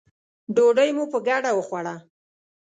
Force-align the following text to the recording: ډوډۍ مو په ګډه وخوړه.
ډوډۍ 0.55 0.89
مو 0.95 1.03
په 1.11 1.17
ګډه 1.27 1.51
وخوړه. 1.53 1.95